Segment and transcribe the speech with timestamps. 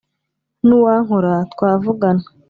[0.67, 2.23] n' uwankora twavugana